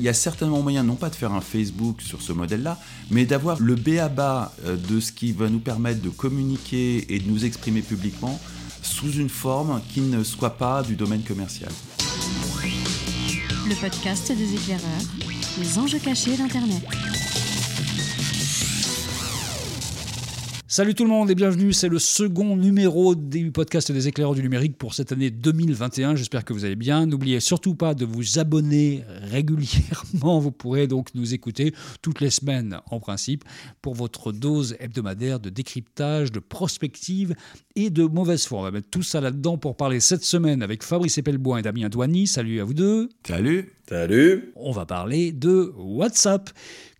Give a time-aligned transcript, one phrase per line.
[0.00, 2.78] il y a certainement moyen, non pas de faire un Facebook sur ce modèle-là,
[3.10, 7.18] mais d'avoir le B à bas de ce qui va nous permettre de communiquer et
[7.18, 8.40] de nous exprimer publiquement
[8.82, 11.70] sous une forme qui ne soit pas du domaine commercial.
[13.68, 14.82] Le podcast des éclaireurs,
[15.58, 16.82] les enjeux cachés d'Internet.
[20.72, 24.42] Salut tout le monde et bienvenue, c'est le second numéro du podcast des éclaireurs du
[24.42, 26.14] numérique pour cette année 2021.
[26.14, 27.06] J'espère que vous allez bien.
[27.06, 30.38] N'oubliez surtout pas de vous abonner régulièrement.
[30.38, 33.42] Vous pourrez donc nous écouter toutes les semaines en principe
[33.82, 37.34] pour votre dose hebdomadaire de décryptage, de prospective
[37.74, 38.60] et de mauvaise foi.
[38.60, 41.88] On va mettre tout ça là-dedans pour parler cette semaine avec Fabrice Epelboin et Damien
[41.88, 42.28] Douani.
[42.28, 43.08] Salut à vous deux.
[43.26, 43.72] Salut.
[43.90, 44.52] Salut.
[44.54, 46.48] On va parler de WhatsApp.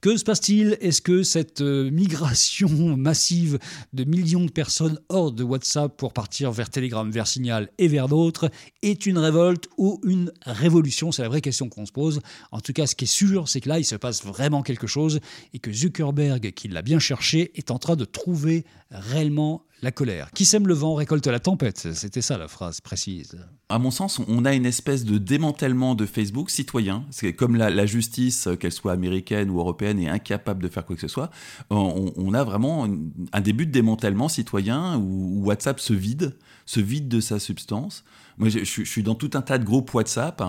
[0.00, 0.76] Que se passe-t-il?
[0.80, 3.60] Est-ce que cette euh, migration massive
[3.92, 8.08] de millions de personnes hors de WhatsApp pour partir vers Telegram, vers Signal et vers
[8.08, 8.50] d'autres
[8.82, 11.12] est une révolte ou une révolution?
[11.12, 12.22] C'est la vraie question qu'on se pose.
[12.50, 14.88] En tout cas, ce qui est sûr, c'est que là, il se passe vraiment quelque
[14.88, 15.20] chose
[15.54, 20.30] et que Zuckerberg, qui l'a bien cherché, est en train de trouver réellement la colère.
[20.32, 21.92] Qui sème le vent récolte la tempête.
[21.94, 23.38] C'était ça la phrase précise.
[23.68, 27.04] À mon sens, on a une espèce de démantèlement de Facebook citoyen.
[27.10, 31.02] C'est comme la, justice, qu'elle soit américaine ou européenne, est incapable de faire quoi que
[31.02, 31.30] ce soit.
[31.70, 32.86] On, a vraiment
[33.32, 36.36] un début de démantèlement citoyen où, WhatsApp se vide,
[36.66, 38.04] se vide de sa substance.
[38.38, 40.42] Moi, je suis dans tout un tas de groupes WhatsApp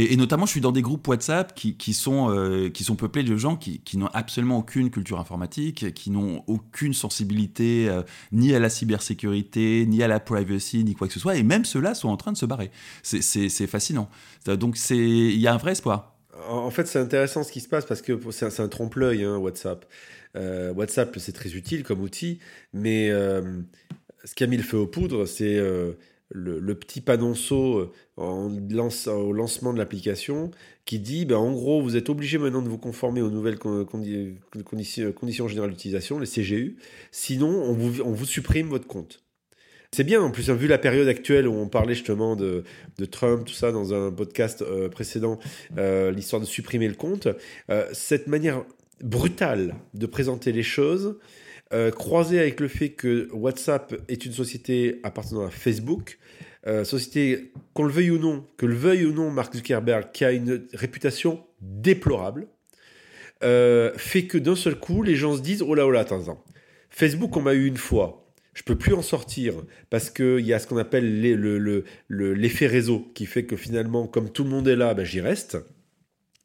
[0.00, 3.36] et, notamment, je suis dans des groupes WhatsApp qui, sont, euh, qui sont peuplés de
[3.36, 8.60] gens qui, qui n'ont absolument aucune culture informatique, qui n'ont aucune sensibilité euh, ni à
[8.60, 11.34] la cybersécurité, ni à la privacy, ni quoi que ce soit.
[11.34, 12.70] Et même ceux-là sont en train de se barrer.
[13.02, 14.08] C'est fascinant.
[14.46, 16.14] Donc, il y a un vrai espoir.
[16.48, 19.84] En fait, c'est intéressant ce qui se passe parce que c'est un, trompe-l'œil, hein, WhatsApp.
[20.36, 22.38] Euh, WhatsApp, c'est très utile comme outil,
[22.72, 25.60] mais ce qui a mis le feu aux poudres, c'est
[26.30, 30.50] le, petit panonceau euh, au lancement de l'application
[30.84, 35.48] qui dit ben, en gros, vous êtes obligé maintenant de vous conformer aux nouvelles conditions
[35.48, 36.76] générales d'utilisation, les CGU,
[37.10, 39.22] sinon on vous, supprime votre compte.
[39.90, 42.62] C'est bien, en plus, vu la période actuelle où on parlait justement de,
[43.10, 45.38] Trump, tout ça, dans un podcast euh, précédent,
[45.78, 47.28] euh, l'histoire de supprimer le compte,
[47.92, 48.64] cette manière
[49.02, 51.16] brutale de présenter les choses,
[51.72, 56.18] euh, croisé avec le fait que WhatsApp est une société appartenant à Facebook,
[56.66, 60.24] euh, société, qu'on le veuille ou non, que le veuille ou non Mark Zuckerberg, qui
[60.24, 62.48] a une réputation déplorable,
[63.44, 66.42] euh, fait que d'un seul coup, les gens se disent Oh là, oh là, attends.
[66.90, 68.24] Facebook, on m'a eu une fois.
[68.54, 69.54] Je peux plus en sortir
[69.88, 71.20] parce qu'il y a ce qu'on appelle
[72.08, 75.58] l'effet réseau qui fait que finalement, comme tout le monde est là, ben, j'y reste.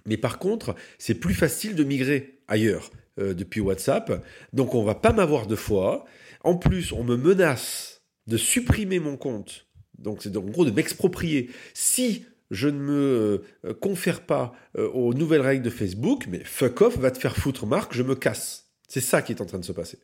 [0.05, 2.91] Mais par contre, c'est plus facile de migrer ailleurs.
[3.19, 4.25] Euh, depuis WhatsApp.
[4.53, 6.03] Donc on va pas m'avoir deux fois.
[6.43, 9.67] En plus, on me menace de supprimer mon compte.
[9.99, 11.51] Donc c'est en gros de m'exproprier.
[11.75, 16.81] Si je ne me euh, confère pas euh, aux nouvelles règles de Facebook, mais fuck
[16.81, 18.71] off, va te faire foutre Marc, je me casse.
[18.87, 19.99] C'est ça qui est en train de se passer.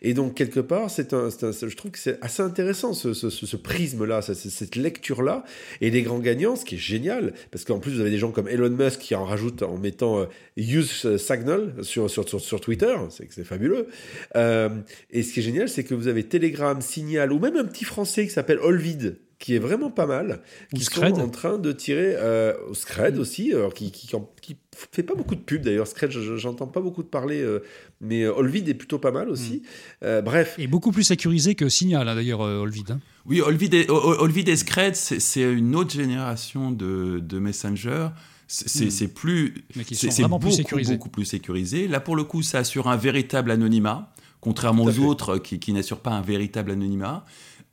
[0.00, 4.76] Et donc, quelque part, c'est un, je trouve que c'est assez intéressant ce, prisme-là, cette
[4.76, 5.44] lecture-là.
[5.80, 8.30] Et les grands gagnants, ce qui est génial, parce qu'en plus, vous avez des gens
[8.30, 10.26] comme Elon Musk qui en rajoutent en mettant euh,
[10.56, 13.88] Use Signal sur, sur, sur, Twitter, c'est fabuleux.
[14.36, 14.68] Euh,
[15.10, 17.84] et ce qui est génial, c'est que vous avez Telegram, Signal, ou même un petit
[17.84, 20.40] français qui s'appelle Olvid, qui est vraiment pas mal,
[20.72, 24.08] qui sont en train de tirer euh, Scred aussi, qui, qui,
[24.40, 24.56] qui,
[24.92, 25.88] fait pas beaucoup de pubs d'ailleurs.
[25.88, 27.58] Scred, j'entends pas beaucoup de parler, euh,
[28.00, 29.64] mais euh, Olvid est plutôt pas mal aussi.
[30.00, 30.20] Mm.
[30.20, 30.54] bref.
[30.58, 32.92] Et beaucoup plus sécurisé que Signal hein, d'ailleurs, Olvid.
[32.92, 33.00] Hein.
[33.26, 38.10] Oui, Olvid et, Olvid et Scred, c'est une autre génération de, de Messenger.
[38.46, 39.08] C'est mm.
[39.08, 40.92] plus, c'est beaucoup, plus sécurisé.
[40.92, 41.88] beaucoup plus sécurisé.
[41.88, 46.00] Là, pour le coup, ça assure un véritable anonymat, contrairement aux autres qui, qui n'assurent
[46.00, 47.24] pas un véritable anonymat.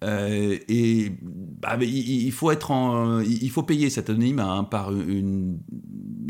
[0.04, 5.60] Euh, et bah, il, faut être en, il faut payer cet anonyme hein, par une,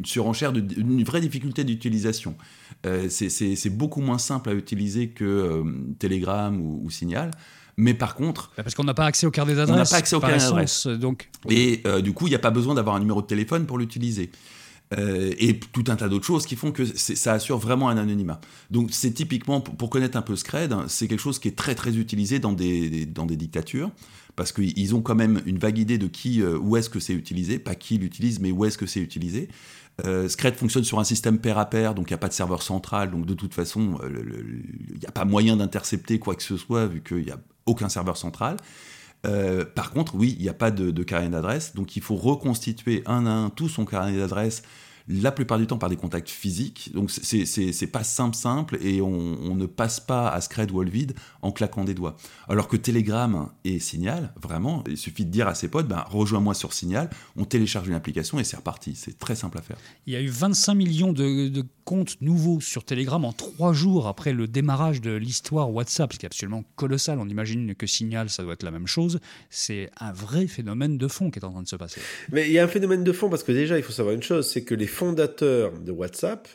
[0.04, 2.36] surenchère, de, une vraie difficulté d'utilisation.
[2.86, 5.64] Euh, c'est beaucoup moins simple à utiliser que euh,
[6.00, 7.32] Telegram ou, Signal.
[7.78, 9.76] Mais par contre, bah, parce qu'on n'a pas accès au carnet d'adresse.
[9.76, 10.88] On n'a pas accès au carnet d'adresse.
[10.88, 13.78] Donc, et du coup, il n'y a pas besoin d'avoir un numéro de téléphone pour
[13.78, 14.32] l'utiliser.
[14.98, 18.42] Euh, et tout un tas d'autres choses qui font que ça assure vraiment un anonymat.
[18.72, 21.98] Donc c'est typiquement, pour, connaître un peu Scred, c'est quelque chose qui est très très
[21.98, 23.92] utilisé dans des, dans des dictatures,
[24.36, 27.14] parce qu'ils ont quand même une vague idée de qui, euh, où est-ce que c'est
[27.14, 29.50] utilisé, pas qui l'utilise, mais où est-ce que c'est utilisé.
[30.06, 32.34] Euh, Scred fonctionne sur un système pair à pair, donc il n'y a pas de
[32.34, 36.58] serveur central, donc de toute façon, il n'y a pas moyen d'intercepter quoi que ce
[36.58, 38.58] soit, vu qu'il n'y a aucun serveur central.
[39.76, 43.04] par contre, oui, il n'y a pas de, de carnet d'adresse, donc il faut reconstituer
[43.06, 44.64] un à un tout son carnet d'adresse
[45.10, 46.92] la plupart du temps par des contacts physiques.
[46.94, 51.52] Donc c'est pas simple simple et on, ne passe pas à Scred ou vide en
[51.52, 52.16] claquant des doigts.
[52.48, 56.54] Alors que Telegram et Signal, vraiment, il suffit de dire à ses potes, ben, rejoins-moi
[56.54, 58.94] sur Signal, on télécharge une application et c'est reparti.
[58.96, 59.78] C'est très simple à faire.
[60.06, 64.08] Il y a eu 25 millions de, de comptes nouveaux sur Telegram en trois jours
[64.08, 67.18] après le démarrage de l'histoire WhatsApp, ce qui est absolument colossal.
[67.18, 69.20] On imagine que Signal, ça doit être la même chose.
[69.50, 72.00] C'est un vrai phénomène de fond qui est en train de se passer.
[72.32, 74.22] Mais il y a un phénomène de fond parce que déjà, il faut savoir une
[74.22, 76.50] chose, c'est que les fondateurs de WhatsApp,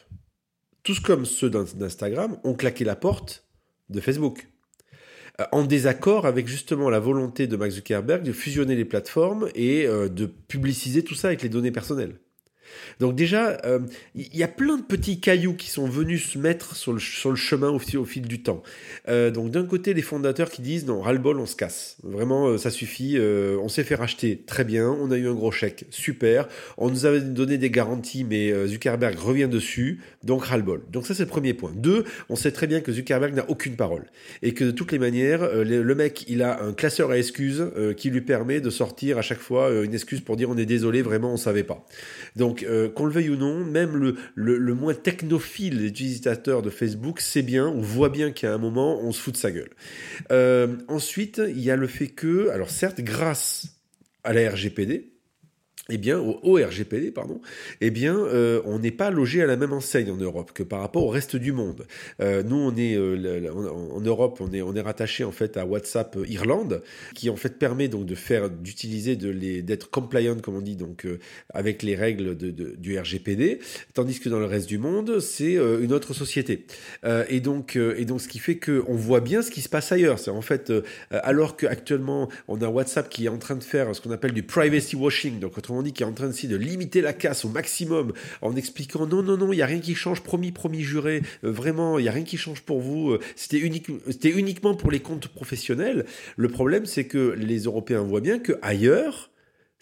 [0.83, 3.47] tous comme ceux d'Instagram, ont claqué la porte
[3.89, 4.49] de Facebook
[5.41, 9.87] euh, en désaccord avec justement la volonté de Max Zuckerberg de fusionner les plateformes et
[9.87, 12.21] euh, de publiciser tout ça avec les données personnelles.
[13.01, 13.79] Donc déjà, il euh,
[14.33, 17.79] y a plein de petits cailloux qui sont venus se mettre sur le, chemin au,
[17.79, 18.63] fil du temps.
[19.09, 21.97] Euh, donc d'un côté, les fondateurs qui disent non, ras-le-bol, on se casse.
[22.03, 23.19] Vraiment, euh, ça suffit.
[23.19, 24.89] on s'est fait racheter, très bien.
[24.89, 26.49] On a eu un gros chèque, super.
[26.79, 30.01] On nous avait donné des garanties, mais Zuckerberg revient dessus.
[30.23, 30.83] Donc ras-le-bol.
[30.91, 31.73] Donc ça, c'est le premier point.
[31.75, 34.05] Deux, on sait très bien que Zuckerberg n'a aucune parole
[34.43, 37.65] et que de toutes les manières, le, mec, il a un classeur à excuses
[37.97, 41.03] qui lui permet de sortir à chaque fois une excuse pour dire on est désolé,
[41.03, 41.87] vraiment, on savait pas.
[42.37, 47.21] Donc euh, qu'on le veuille ou non, même le, moins technophile des utilisateurs de Facebook
[47.21, 49.71] sait bien, on voit bien qu'à un moment, on se fout de sa gueule.
[50.31, 53.79] Euh, ensuite, il y a le fait que, alors certes, grâce
[54.23, 55.14] à la RGPD,
[55.91, 57.43] eh bien, au, RGPD, pardon,
[57.83, 60.81] eh bien, euh, on n'est pas logé à la même enseigne en Europe que par
[60.81, 61.87] rapport au reste du monde.
[62.23, 66.83] Euh, nous, on est euh, en Europe, on est rattaché en fait à WhatsApp Irlande,
[67.15, 71.07] qui en fait permet donc de faire d'utiliser les d'être compliant comme on dit donc
[71.53, 73.59] avec les règles du RGPD,
[73.93, 76.65] tandis que dans le reste du monde, c'est une autre société.
[77.29, 79.93] et donc et donc ce qui fait que on voit bien ce qui se passe
[79.93, 80.19] ailleurs.
[80.19, 80.73] C'est en fait
[81.11, 84.43] alors qu'actuellement on a WhatsApp qui est en train de faire ce qu'on appelle du
[84.43, 88.13] privacy washing, donc on dit, qui est en train de limiter la casse au maximum
[88.43, 91.51] en expliquant non, non, non, il n'y a rien qui change, promis, promis, juré, euh,
[91.51, 93.89] vraiment, il n'y a rien qui change pour vous, euh, c'était unique,
[94.25, 96.07] uniquement pour les comptes professionnels.
[96.37, 99.31] Le problème, c'est que les Européens voient bien que ailleurs,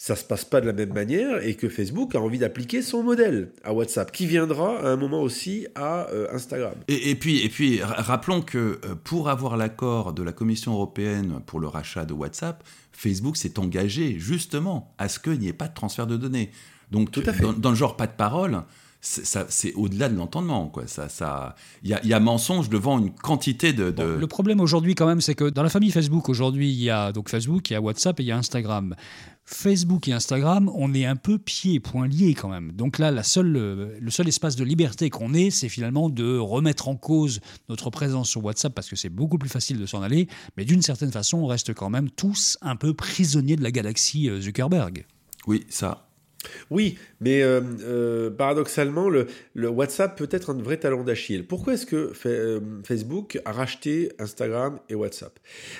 [0.02, 3.04] ça se passe pas de la même manière et que Facebook a envie d'appliquer son
[3.04, 6.75] modèle à WhatsApp, qui viendra à un moment aussi à euh, Instagram.
[6.88, 11.60] Et, et, puis, et puis, rappelons que pour avoir l'accord de la Commission européenne pour
[11.60, 15.75] le rachat de WhatsApp, Facebook s'est engagé justement à ce qu'il n'y ait pas de
[15.75, 16.50] transfert de données.
[16.90, 17.44] Donc, Tout à fait.
[17.56, 18.64] Dans, le genre pas de parole,
[19.02, 20.69] c'est au-delà de l'entendement.
[20.69, 20.87] Quoi.
[20.87, 23.93] Ça, ça, il y, y, a mensonge devant une quantité de.
[24.00, 27.12] le problème aujourd'hui, quand même, c'est que dans la famille Facebook, aujourd'hui, il y a
[27.12, 28.94] donc Facebook, il y a WhatsApp et il y a Instagram.
[29.44, 32.70] Facebook et Instagram, on est un peu pieds et poings liés quand même.
[32.72, 33.50] Donc là, la seule,
[34.00, 38.31] le seul espace de liberté qu'on ait, c'est finalement de remettre en cause notre présence
[38.31, 40.28] sur WhatsApp parce que c'est beaucoup plus facile de s'en aller.
[40.56, 44.31] Mais d'une certaine façon, on reste quand même tous un peu prisonniers de la galaxie
[44.31, 45.06] euh, Zuckerberg.
[45.49, 46.12] Oui, ça,
[46.71, 51.44] oui, mais euh, euh, paradoxalement, le, WhatsApp peut être un vrai talon d'Achille.
[51.44, 55.39] Pourquoi est-ce que euh, Facebook a racheté Instagram et WhatsApp?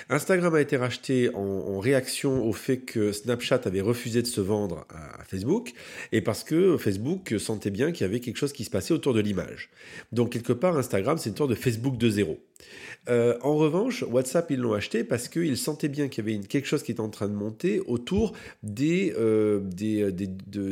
[0.09, 4.85] Instagram a été racheté en, réaction au fait que Snapchat avait refusé de se vendre
[4.89, 5.73] à, Facebook,
[6.11, 9.13] et parce que Facebook sentait bien qu'il y avait quelque chose qui se passait autour
[9.13, 9.69] de l'image.
[10.11, 12.39] Donc quelque part, Instagram, c'est une sorte de Facebook de zéro.
[13.09, 16.67] Euh, en revanche, WhatsApp, ils l'ont acheté parce qu'ils sentaient bien qu'il y avait quelque
[16.67, 20.11] chose qui était en train de monter autour des, euh, euh,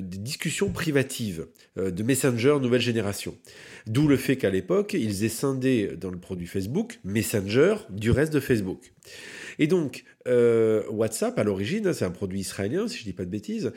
[0.01, 1.47] discussions privatives
[1.77, 3.35] de Messenger nouvelle génération.
[3.87, 8.33] D'où le fait qu'à l'époque, ils aient scindé dans le produit Facebook Messenger du reste
[8.33, 8.93] de Facebook.
[9.59, 13.25] Et donc, WhatsApp, à l'origine, hein, c'est un produit israélien, si je ne dis pas
[13.25, 13.71] de bêtises,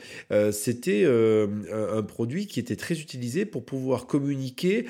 [0.51, 4.85] c'était un, produit qui était très utilisé pour pouvoir communiquer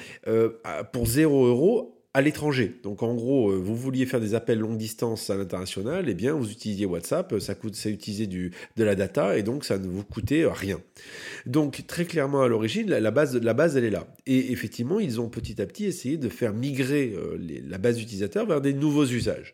[0.91, 2.71] pour 0 euros à l'étranger.
[2.81, 6.31] Donc en gros, euh, vous vouliez faire des appels longue distance à l'international, eh bien
[6.31, 9.85] vous utilisiez WhatsApp, ça coûte, ça utilisait du, de la data et donc ça ne
[9.85, 10.79] vous coûtait rien.
[11.45, 14.07] Donc très clairement à l'origine, la, base, la base elle est là.
[14.27, 18.45] Et effectivement, ils ont petit à petit essayé de faire migrer euh, la base d'utilisateurs
[18.45, 19.53] vers des nouveaux usages.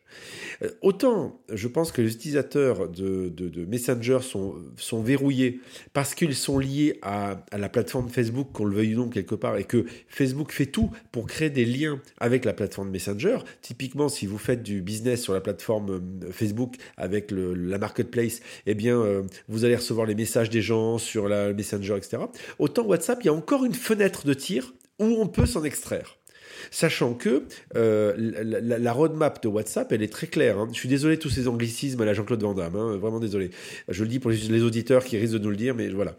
[0.63, 3.31] Euh, autant je pense que les utilisateurs de,
[3.67, 5.59] Messenger sont, verrouillés
[5.93, 9.57] parce qu'ils sont liés à, la plateforme Facebook, qu'on le veuille ou non quelque part,
[9.57, 13.39] et que Facebook fait tout pour créer des liens avec la plateforme Messenger.
[13.61, 18.73] Typiquement, si vous faites du business sur la plateforme euh, Facebook avec la marketplace, eh
[18.73, 22.23] bien, euh, vous allez recevoir les messages des gens sur la Messenger, etc.
[22.59, 26.20] Autant WhatsApp, il y a encore une fenêtre de tir où on peut s'en extraire.
[26.69, 27.43] Sachant que
[27.75, 30.59] euh, la, roadmap de WhatsApp, elle est très claire.
[30.59, 30.67] Hein.
[30.71, 32.97] Je suis désolé tous ces anglicismes à la Jean-Claude Van Damme, hein.
[32.97, 33.51] vraiment désolé.
[33.87, 36.15] Je le dis pour les, auditeurs qui risquent de nous le dire, mais voilà.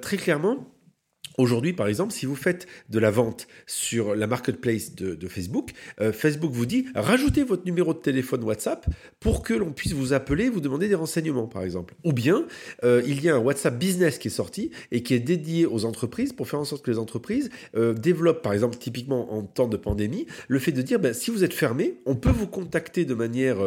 [0.00, 0.73] très clairement,
[1.36, 6.12] Aujourd'hui, par exemple, si vous faites de la vente sur la marketplace de, Facebook, euh,
[6.12, 8.86] Facebook vous dit rajoutez votre numéro de téléphone WhatsApp
[9.18, 11.94] pour que l'on puisse vous appeler, vous demander des renseignements, par exemple.
[12.04, 12.46] Ou bien,
[12.84, 15.84] euh, il y a un WhatsApp Business qui est sorti et qui est dédié aux
[15.84, 19.68] entreprises pour faire en sorte que les entreprises euh, développent, par exemple, typiquement en temps
[19.68, 23.04] de pandémie, le fait de dire ben, si vous êtes fermé, on peut vous contacter
[23.04, 23.58] de manière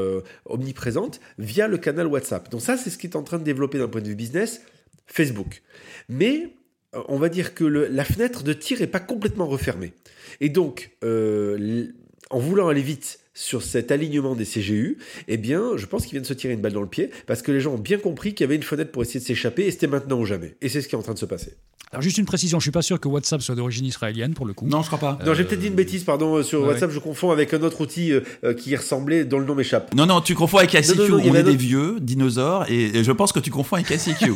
[0.46, 2.50] omniprésente via le canal WhatsApp.
[2.50, 4.62] Donc ça, c'est ce qui est en train de développer d'un point de vue business
[5.08, 5.62] Facebook.
[6.10, 6.54] Mais
[6.94, 9.94] on va dire que la fenêtre de tir n'est pas complètement refermée.
[10.42, 11.88] Et donc, euh,
[12.30, 16.26] en voulant aller vite sur cet alignement des CGU, eh bien, je pense qu'ils viennent
[16.26, 18.46] se tirer une balle dans le pied parce que les gens ont bien compris qu'il
[18.46, 20.56] y avait une fenêtre pour essayer de s'échapper et c'était maintenant ou jamais.
[20.62, 21.54] Et c'est ce qui est en train de se passer.
[21.92, 24.54] Alors juste une précision, je suis pas sûr que WhatsApp soit d'origine israélienne pour le
[24.54, 24.66] coup.
[24.68, 25.18] Non, je crois pas.
[25.26, 28.12] Non, j'ai peut-être dit une bêtise, pardon, sur WhatsApp, je confonds avec un autre outil
[28.12, 29.94] euh, qui ressemblait, dont le nom m'échappe.
[29.96, 31.14] Non, non, tu confonds avec ICQ.
[31.14, 34.34] on est des vieux dinosaures et, je pense que tu confonds avec ICQ.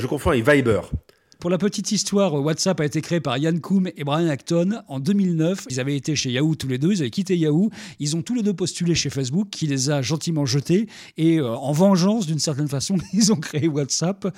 [0.00, 0.80] je confonds avec Viber.
[1.40, 5.00] Pour la petite histoire, WhatsApp a été créé par Yann Koum et Brian Acton en
[5.00, 5.68] 2009.
[5.70, 7.70] Ils avaient été chez Yahoo tous les deux, ils avaient quitté Yahoo.
[7.98, 10.86] Ils ont tous les deux postulé chez Facebook, qui les a gentiment jetés.
[11.16, 14.36] Et euh, en vengeance, d'une certaine façon, ils ont créé WhatsApp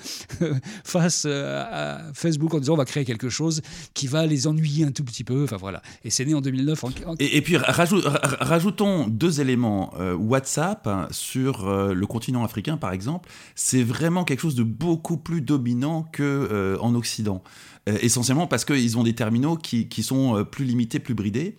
[0.85, 3.61] face euh, à Facebook en disant on va créer quelque chose
[3.93, 5.43] qui va les ennuyer un tout petit peu.
[5.43, 5.81] Enfin voilà.
[6.05, 6.85] Et c'est né en 2009.
[7.19, 9.93] Et, puis rajoutons deux éléments.
[9.99, 15.41] Euh, WhatsApp sur le continent africain, par exemple, c'est vraiment quelque chose de beaucoup plus
[15.41, 17.43] dominant que en Occident.
[17.89, 21.57] Euh, essentiellement parce qu'ils ont des terminaux qui, sont euh, plus limités, plus bridés.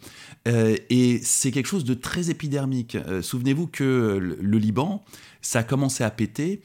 [0.48, 2.96] Euh, et c'est quelque chose de très épidermique.
[3.20, 5.04] Souvenez-vous que le, Liban,
[5.42, 6.62] ça a commencé à péter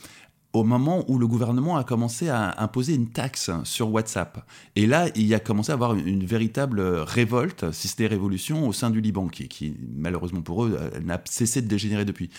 [0.54, 4.44] au moment où le gouvernement a commencé à imposer une taxe sur WhatsApp.
[4.76, 8.74] Et là, il y a commencé à avoir une, véritable révolte, si c'était révolution, au
[8.74, 12.30] sein du Liban, qui, malheureusement pour eux, n'a cessé de dégénérer depuis.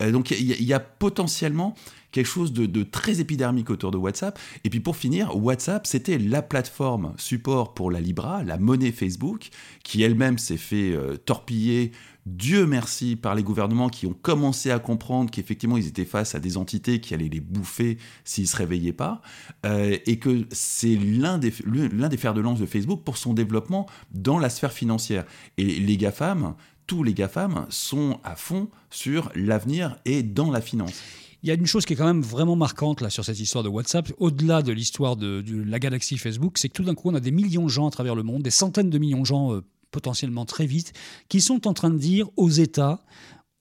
[0.00, 1.74] donc il y, a potentiellement
[2.12, 4.38] quelque chose de, très épidermique autour de WhatsApp.
[4.64, 9.50] Et puis pour finir, WhatsApp, c'était la plateforme support pour la Libra, la monnaie Facebook,
[9.84, 11.92] qui elle-même s'est fait euh, torpiller
[12.26, 16.40] Dieu merci par les gouvernements qui ont commencé à comprendre qu'effectivement ils étaient face à
[16.40, 19.22] des entités qui allaient les bouffer s'ils se réveillaient pas,
[19.64, 23.32] euh, et que c'est l'un des, l'un des fers de lance de Facebook pour son
[23.32, 25.24] développement dans la sphère financière.
[25.56, 26.54] Et les GAFAM,
[26.86, 31.00] tous les GAFAM sont à fond sur l'avenir et dans la finance.
[31.42, 33.64] Il y a une chose qui est quand même vraiment marquante là sur cette histoire
[33.64, 37.14] de WhatsApp, au-delà de l'histoire de, la galaxie Facebook, c'est que tout d'un coup on
[37.14, 39.54] a des millions de gens à travers le monde, des centaines de millions de gens
[39.54, 40.92] euh, potentiellement très vite,
[41.28, 43.02] qui sont en train de dire aux États,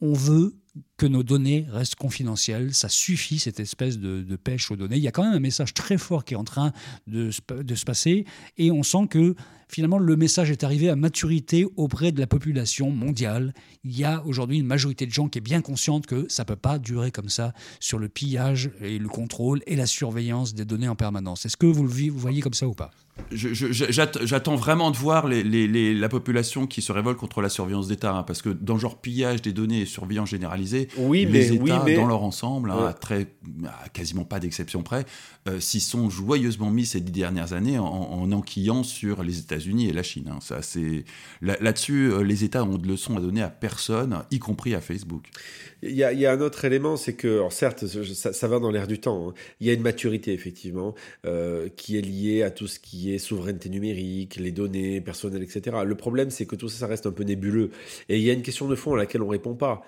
[0.01, 0.55] on veut
[1.00, 2.74] que nos données restent confidentielles.
[2.75, 4.98] Ça suffit, cette espèce de, pêche aux données.
[4.98, 6.74] Il y a quand même un message très fort qui est en train
[7.08, 8.25] de, se passer
[8.58, 9.34] et on sent que
[9.70, 13.53] finalement, le message est arrivé à maturité auprès de la population mondiale.
[13.84, 16.48] Il y a aujourd'hui une majorité de gens qui est bien consciente que ça ne
[16.48, 20.65] peut pas durer comme ça sur le pillage et le contrôle et la surveillance des
[20.65, 21.46] données en permanence.
[21.46, 22.91] Est-ce que vous le voyez comme ça ou pas?
[23.32, 28.41] J'attends vraiment de voir la population qui se révolte contre la surveillance d'État, hein, parce
[28.41, 32.24] que dans le genre pillage des données et surveillance généralisée, oui, les États, dans leur
[32.24, 33.27] ensemble, hein, très,
[33.93, 35.05] quasiment pas d'exception près,
[35.48, 39.58] euh, s'y sont joyeusement mis ces dix dernières années en, en enquillant sur les États
[39.58, 40.29] unis et la Chine.
[40.31, 40.39] Hein.
[40.41, 41.05] Ça, c'est
[41.41, 45.27] là-dessus, euh, les États ont de leçons à donner à personne, y compris à Facebook.
[45.81, 49.29] Il y a, un autre élément, c'est que, certes, ça, va dans l'air du temps.
[49.29, 49.34] Hein.
[49.62, 50.93] Il y a une maturité effectivement
[51.25, 55.77] euh, qui est liée à tout ce qui est souveraineté numérique, les données personnelles, etc.
[55.86, 57.72] Le problème, c'est que tout ça, ça reste un peu nébuleux.
[58.10, 59.84] Et il y a une question de fond à laquelle on répond pas.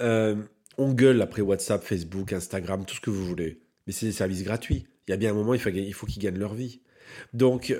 [0.00, 0.36] Euh,
[0.78, 3.60] on gueule après WhatsApp, Facebook, Instagram, tout ce que vous voulez.
[3.86, 4.86] Mais c'est des services gratuits.
[5.06, 6.80] Il y a bien un moment, il faut, il faut qu'ils gagnent leur vie.
[7.32, 7.72] Donc,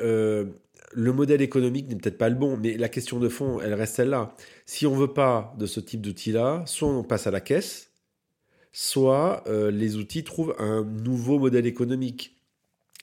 [0.94, 3.96] le modèle économique n'est peut-être pas le bon, mais la question de fond, elle reste
[3.96, 4.34] celle-là.
[4.66, 7.90] Si on veut pas de ce type d'outil-là, soit on passe à la caisse,
[8.72, 12.36] soit euh, les outils trouvent un nouveau modèle économique.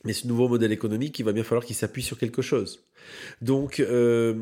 [0.04, 2.84] Mais ce nouveau modèle économique, il va bien falloir qu'il s'appuie sur quelque chose.
[3.42, 4.36] Donc euh,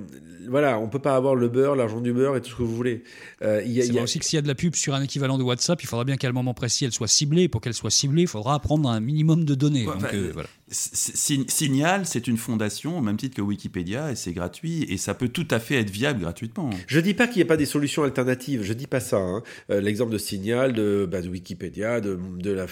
[0.48, 2.76] voilà, on peut pas avoir le beurre, l'argent du beurre et tout ce que vous
[2.76, 3.04] voulez.
[3.42, 5.38] Euh, il y a, aussi que s'il y a de la pub sur un équivalent
[5.38, 7.48] de WhatsApp, il faudra bien qu'à un moment précis elle soit ciblée.
[7.48, 9.88] Pour qu'elle soit ciblée, il faudra prendre un minimum de données.
[10.14, 10.34] Euh,
[10.72, 15.30] Signal, c'est une fondation au même titre que Wikipédia et c'est gratuit et ça peut
[15.30, 16.70] tout à fait être viable gratuitement.
[16.88, 19.18] Je dis pas qu'il n'y a pas des solutions alternatives, je dis pas ça.
[19.18, 19.44] Hein.
[19.70, 22.20] L'exemple de Signal, de, bah, Wikipédia, de,
[22.52, 22.66] la,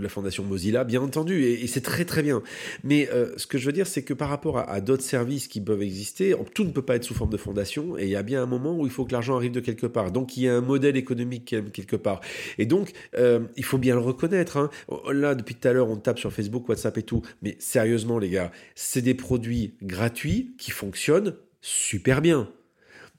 [0.00, 2.42] la, fondation Mozilla, bien entendu, et, c'est très très bien.
[2.84, 5.60] Mais ce que je veux dire, c'est que par rapport à, à d'autres services qui
[5.60, 6.34] peuvent exister.
[6.54, 8.46] Tout ne peut pas être sous forme de fondation et il y a bien un
[8.46, 10.10] moment où il faut que l'argent arrive de quelque part.
[10.10, 12.20] Donc il y a un modèle économique quelque part.
[12.58, 14.56] Et donc euh, il faut bien le reconnaître.
[14.56, 14.70] Hein.
[15.12, 17.22] Là, depuis tout à l'heure, on tape sur Facebook, WhatsApp et tout.
[17.42, 22.48] Mais sérieusement, les gars, c'est des produits gratuits qui fonctionnent super bien.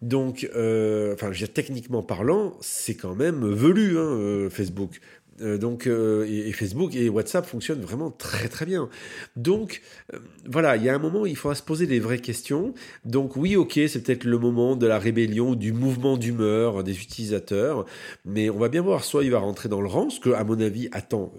[0.02, 5.00] Donc, euh, enfin, techniquement parlant, c'est quand même velu, hein, euh, Facebook.
[5.42, 8.90] Euh, donc, euh, et, Facebook et WhatsApp fonctionnent vraiment très très bien.
[9.36, 9.82] Donc,
[10.14, 12.74] euh, voilà, il y a un moment où il faudra se poser des vraies questions.
[13.06, 17.86] Donc, oui, ok, c'est peut-être le moment de la rébellion, du mouvement d'humeur des utilisateurs,
[18.26, 19.04] mais on va bien voir.
[19.04, 21.34] Soit il va rentrer dans le rang, ce que, à mon avis, attend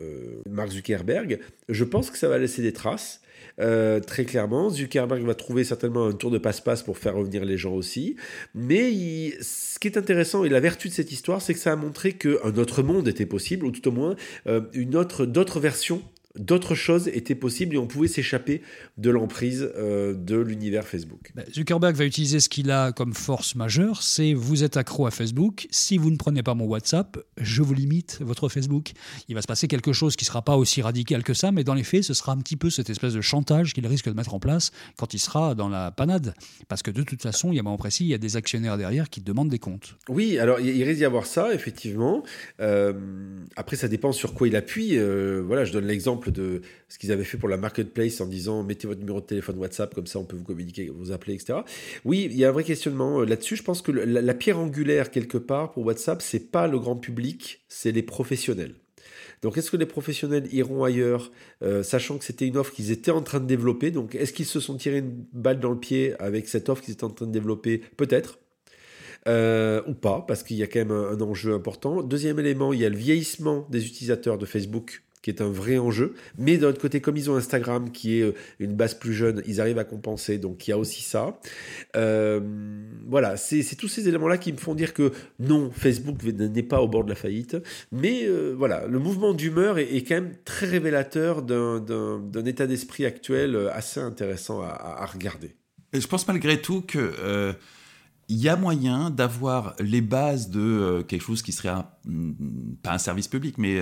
[0.49, 1.39] Mark Zuckerberg.
[1.69, 3.21] Je pense que ça va laisser des traces.
[3.57, 4.71] Très clairement.
[4.71, 8.17] Zuckerberg va trouver certainement un tour de passe-passe pour faire revenir les gens aussi.
[8.55, 8.93] Mais
[9.41, 12.13] ce qui est intéressant et la vertu de cette histoire, c'est que ça a montré
[12.13, 16.03] qu'un autre monde était possible, ou au moins euh, une autre, d'autres versions
[16.39, 18.63] d'autres choses étaient possibles et on pouvait s'échapper
[18.99, 21.33] de l'emprise euh, de l'univers Facebook.
[21.35, 25.11] Ben, Zuckerberg va utiliser ce qu'il a comme force majeure, c'est vous êtes accro à
[25.11, 28.93] Facebook, si vous ne prenez pas mon WhatsApp, je vous limite votre Facebook.
[29.29, 31.65] Il va se passer quelque chose qui ne sera pas aussi radical que ça, mais
[31.65, 34.15] dans les faits, ce sera un petit peu cette espèce de chantage qu'il risque de
[34.15, 36.35] mettre en place quand il sera dans la panade.
[36.69, 38.37] Parce que de toute façon, il y a un moment précis, il y a des
[38.37, 39.97] actionnaires derrière qui demandent des comptes.
[40.09, 42.23] Oui, alors il risque d'y avoir ça, effectivement.
[42.61, 42.93] Euh,
[43.57, 44.99] après, ça dépend sur quoi il appuie.
[44.99, 48.63] Euh, voilà, je donne l'exemple de ce qu'ils avaient fait pour la marketplace en disant
[48.63, 51.61] mettez votre numéro de téléphone WhatsApp, comme ça on peut vous communiquer, vous appeler, etc.
[52.05, 53.57] Oui, il y a un vrai questionnement euh, là-dessus.
[53.57, 57.65] Je pense que la, pierre angulaire, quelque part, pour WhatsApp, c'est pas le grand public,
[57.69, 58.75] c'est les professionnels.
[59.43, 61.31] Donc est-ce que les professionnels iront ailleurs,
[61.63, 63.91] euh, sachant que c'était une offre qu'ils étaient en train de développer?
[63.91, 66.95] Donc est-ce qu'ils se sont tirés une balle dans le pied avec cette offre qu'ils
[66.95, 67.83] étaient en train de développer?
[67.97, 68.39] Peut-être.
[69.27, 72.03] Euh, ou pas, parce qu'il y a quand même un, enjeu important.
[72.03, 75.79] Deuxième élément, il y a le vieillissement des utilisateurs de Facebook qui est un vrai
[75.79, 76.13] enjeu.
[76.37, 79.43] Mais d'un autre côté, comme ils ont Instagram, qui est euh, une base plus jeune,
[79.47, 80.37] ils arrivent à compenser.
[80.37, 81.41] Donc il y a aussi ça.
[81.97, 82.41] Euh,
[83.07, 86.89] voilà, c'est tous ces éléments-là qui me font dire que non, Facebook n'est pas au
[86.89, 87.57] bord de la faillite.
[87.91, 93.57] Mais euh, voilà, le mouvement d'humeur est, quand même très révélateur d'un état d'esprit actuel
[93.73, 95.55] assez intéressant à, regarder.
[95.95, 97.55] Je pense malgré tout que
[98.29, 102.33] il y a moyen d'avoir les bases de quelque chose qui serait mm,
[102.83, 103.79] pas un service public, mais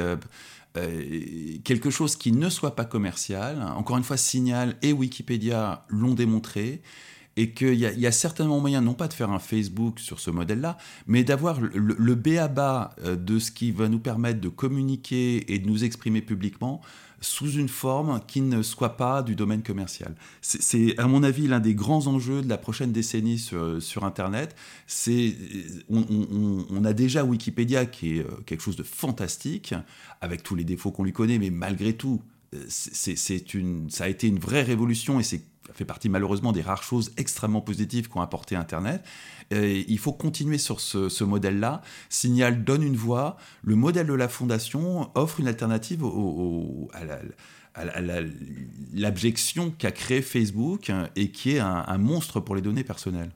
[0.77, 3.63] euh, quelque chose qui ne soit pas commercial.
[3.77, 6.83] Encore une fois, Signal et Wikipédia l'ont démontré.
[7.37, 10.77] Et qu'il y, a certainement moyen, non pas de faire un Facebook sur ce modèle-là,
[11.07, 14.51] mais d'avoir le, le B à bas euh, de ce qui va nous permettre de
[14.51, 16.83] communiquer et de nous exprimer publiquement
[17.23, 20.15] sous une forme qui ne soit pas du domaine commercial.
[20.43, 24.55] C'est, à mon avis, l'un des grands enjeux de la prochaine décennie sur, sur Internet.
[24.87, 25.37] C'est,
[25.89, 26.05] on,
[26.69, 29.75] on, a déjà Wikipédia qui est euh, quelque chose de fantastique,
[30.21, 32.21] avec tous les défauts qu'on lui connaît, mais malgré tout,
[32.55, 36.63] euh, c'est, une, ça a été une vraie révolution et c'est fait partie malheureusement des
[36.63, 39.03] rares choses extrêmement positives qu'ont apporté Internet
[39.61, 41.83] il faut continuer sur ce, modèle-là.
[42.09, 43.37] Signal donne une voix.
[43.63, 46.05] Le modèle de la fondation offre une alternative
[47.75, 48.01] à
[48.93, 53.31] l'abjection qu'a créé Facebook et qui est un, monstre pour les données personnelles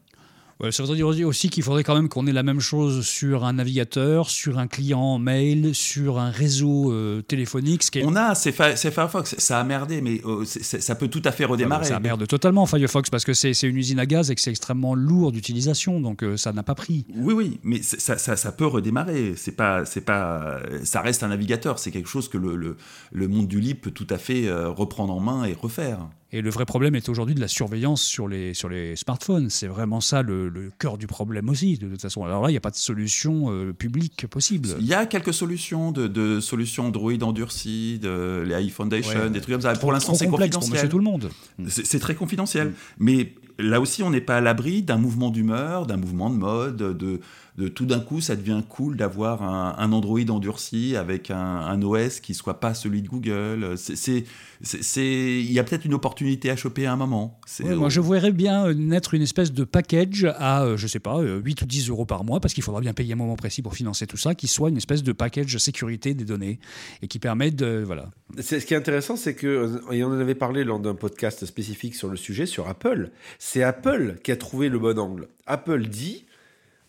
[0.70, 3.54] ça veut dire aussi qu'il faudrait quand même qu'on ait la même chose sur un
[3.54, 7.82] navigateur, sur un client mail, sur un réseau euh, téléphonique.
[8.02, 11.84] On a, c'est Firefox, ça a merdé, mais euh, ça peut tout à fait redémarrer.
[11.84, 14.94] ça merde totalement Firefox parce que c'est une usine à gaz et que c'est extrêmement
[14.94, 17.04] lourd d'utilisation, donc euh, ça n'a pas pris.
[17.14, 19.34] Oui, oui, mais ça, ça, peut redémarrer.
[19.36, 21.78] C'est pas, pas, ça reste un navigateur.
[21.78, 22.76] C'est quelque chose que le, le,
[23.12, 25.98] le, monde du libre peut tout à fait reprendre en main et refaire.
[26.32, 29.48] Et le vrai problème est aujourd'hui de la surveillance sur les, sur les smartphones.
[29.48, 32.24] C'est vraiment ça le, le, cœur du problème aussi, de toute façon.
[32.24, 34.70] Alors là, il n'y a pas de solution euh, publique possible.
[34.80, 39.54] Il y a quelques solutions, de, de solutions Android endurcies, de les iFoundation, des trucs
[39.54, 39.72] comme ça.
[39.74, 40.80] Pour l'instant, c'est confidentiel.
[40.80, 41.30] Pour tout le monde.
[41.68, 42.68] C'est très confidentiel.
[42.68, 42.72] Mm.
[42.98, 46.76] Mais là aussi, on n'est pas à l'abri d'un mouvement d'humeur, d'un mouvement de mode,
[46.76, 47.20] de
[47.56, 52.34] de tout d'un coup, ça devient cool d'avoir un, Android endurci avec un, OS qui
[52.34, 53.76] soit pas celui de Google.
[53.76, 54.24] C'est,
[54.60, 57.40] il y a peut-être une opportunité à choper à un moment.
[57.62, 61.20] moi, je voudrais bien euh, naître une espèce de package à, euh, je sais pas,
[61.20, 63.62] 8 euh, ou 10 euros par mois, parce qu'il faudra bien payer un moment précis
[63.62, 66.58] pour financer tout ça, qui soit une espèce de package sécurité des données
[67.00, 68.10] et qui permette de, voilà.
[68.38, 71.94] Ce qui est intéressant, c'est que, et on en avait parlé lors d'un podcast spécifique
[71.94, 73.10] sur le sujet, sur Apple,
[73.46, 75.28] c'est Apple qui a trouvé le bon angle.
[75.46, 76.24] Apple dit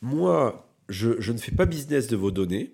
[0.01, 2.73] moi, je, ne fais pas business de vos données.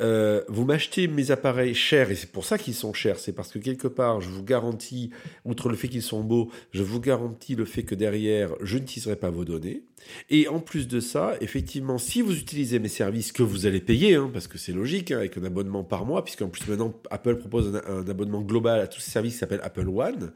[0.00, 3.50] Euh, vous m'achetez mes appareils chers, et c'est pour ça qu'ils sont chers, c'est parce
[3.50, 5.10] que quelque part, je vous garantis,
[5.44, 9.16] outre le fait qu'ils sont beaux, je vous garantis le fait que derrière, je n'utiliserai
[9.16, 9.82] pas vos données.
[10.30, 14.14] Et en plus de ça, effectivement, si vous utilisez mes services que vous allez payer,
[14.14, 17.36] hein, parce que c'est logique, hein, avec un abonnement par mois, puisqu'en plus maintenant, Apple
[17.36, 20.32] propose un, abonnement global à tous ces services qui s'appelle Apple One,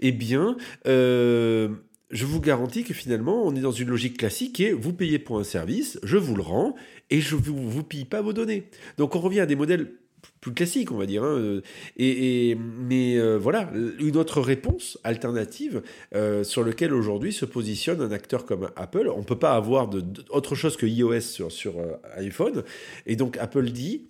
[0.00, 1.68] eh bien, euh,
[2.10, 5.38] je vous garantis que finalement, on est dans une logique classique et vous payez pour
[5.38, 6.74] un service, je vous le rends
[7.10, 8.68] et je ne vous, vous pille pas vos données.
[8.98, 9.92] Donc on revient à des modèles
[10.40, 11.24] plus classiques, on va dire.
[11.24, 11.60] Hein.
[11.96, 15.82] Et, mais euh, voilà, une autre réponse alternative
[16.14, 19.10] euh, sur laquelle aujourd'hui se positionne un acteur comme Apple.
[19.14, 22.62] On ne peut pas avoir de, autre chose que iOS sur, sur euh, iPhone.
[23.06, 24.08] Et donc Apple dit,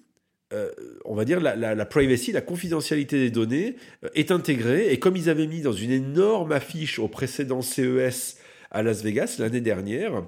[0.53, 0.71] euh,
[1.05, 4.93] on va dire, la, privacy, la confidentialité des données euh, est intégrée.
[4.93, 8.39] Et comme ils avaient mis dans une énorme affiche au précédent CES
[8.71, 10.23] à Las Vegas l'année dernière,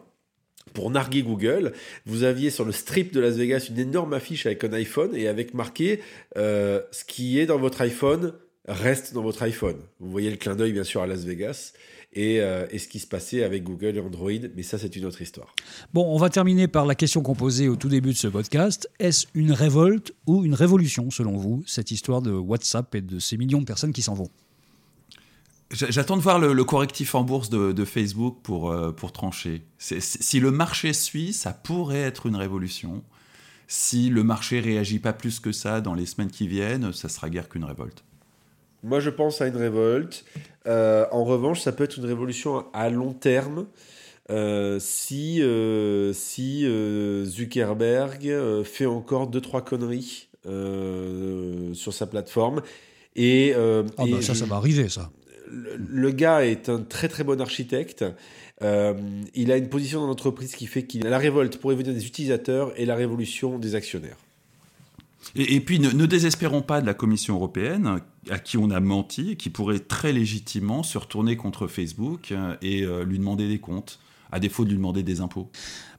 [0.74, 1.72] pour narguer Google,
[2.04, 5.28] vous aviez sur le strip de Las Vegas une énorme affiche avec un iPhone et
[5.28, 6.00] avec marqué
[6.37, 8.35] euh, ce qui est dans votre iPhone
[8.66, 9.78] reste dans votre iPhone.
[9.98, 11.72] Vous voyez le clin d'œil bien sûr à Las Vegas.
[12.16, 15.21] Euh, et, ce qui se passait avec Google et Android, mais ça c'est une autre
[15.21, 15.55] histoire.
[15.92, 18.88] Bon, on va terminer par la question qu'on posait au tout début de ce podcast.
[18.99, 23.37] Est-ce une révolte ou une révolution selon vous, cette histoire de WhatsApp et de ces
[23.37, 24.31] millions de personnes qui s'en vont?
[25.71, 29.62] J'attends de voir le, correctif en bourse de, Facebook pour, euh, pour trancher.
[29.79, 33.05] si le marché suit, ça pourrait être une révolution.
[33.66, 37.29] Si le marché réagit pas plus que ça dans les semaines qui viennent, ça sera
[37.29, 38.03] guère qu'une révolte.
[38.82, 40.24] Moi, je pense à une révolte.
[40.66, 43.66] Euh, en revanche, ça peut être une révolution à long terme.
[44.30, 46.66] Euh, si euh, si
[47.24, 52.60] Zuckerberg fait encore deux trois conneries sur sa plateforme
[53.16, 55.10] et, ah bah ça ça va arriver ça
[55.50, 58.04] le, gars est un très très bon architecte
[58.60, 62.06] il a une position dans l'entreprise qui fait qu'il a la révolte pour venir des
[62.06, 64.18] utilisateurs et la révolution des actionnaires
[65.35, 68.00] et, puis ne, désespérons pas de la Commission européenne,
[68.31, 72.83] à qui on a menti, qui pourrait très légitimement se retourner contre Facebook euh, et
[72.83, 73.98] euh, lui demander des comptes,
[74.30, 75.50] à défaut de lui demander des impôts.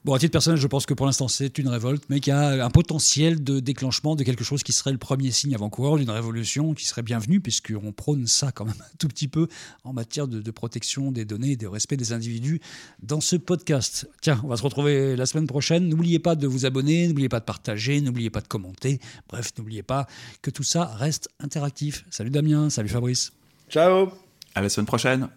[0.05, 2.35] Bon, à titre personnel, je pense que pour l'instant, c'est une révolte, mais qu'il y
[2.35, 6.09] a un potentiel de déclenchement de quelque chose qui serait le premier signe avant-coureur d'une
[6.09, 9.49] révolution qui serait bienvenue, puisqu'on prône ça quand même un tout petit peu
[9.83, 12.61] en matière de, protection des données et de respect des individus
[13.03, 14.09] dans ce podcast.
[14.21, 15.89] Tiens, on va se retrouver la semaine prochaine.
[15.89, 19.01] N'oubliez pas de vous abonner, n'oubliez pas de partager, n'oubliez pas de commenter.
[19.27, 20.07] Bref, n'oubliez pas
[20.41, 22.05] que tout ça reste interactif.
[22.09, 23.33] Salut Damien, salut Fabrice.
[23.69, 24.11] Ciao
[24.55, 25.27] À la semaine prochaine